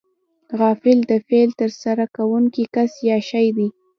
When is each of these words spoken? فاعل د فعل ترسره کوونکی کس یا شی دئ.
فاعل 0.59 0.99
د 1.11 1.13
فعل 1.27 1.49
ترسره 1.61 2.05
کوونکی 2.17 2.63
کس 2.75 2.91
یا 3.09 3.17
شی 3.29 3.47
دئ. 3.57 3.67